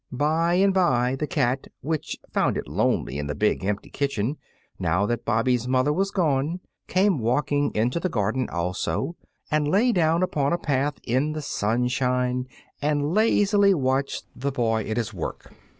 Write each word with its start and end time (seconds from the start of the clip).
By 0.11 0.55
and 0.55 0.73
by 0.73 1.15
the 1.15 1.27
cat, 1.27 1.67
which 1.81 2.17
found 2.33 2.57
it 2.57 2.67
lonely 2.67 3.19
in 3.19 3.27
the 3.27 3.35
big, 3.35 3.63
empty 3.63 3.91
kitchen, 3.91 4.37
now 4.79 5.05
that 5.05 5.25
Bobby's 5.25 5.67
mother 5.67 5.93
was 5.93 6.09
gone, 6.09 6.59
came 6.87 7.19
walking 7.19 7.71
into 7.75 7.99
the 7.99 8.09
garden 8.09 8.49
also, 8.49 9.15
and 9.51 9.67
lay 9.67 9.91
down 9.91 10.23
upon 10.23 10.53
a 10.53 10.57
path 10.57 10.95
in 11.03 11.33
the 11.33 11.41
sunshine 11.43 12.47
and 12.81 13.13
lazily 13.13 13.75
watched 13.75 14.25
the 14.35 14.51
boy 14.51 14.81
at 14.85 14.97
his 14.97 15.13
work. 15.13 15.53